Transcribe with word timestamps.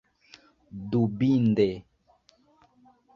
Dubinde. 0.89 1.69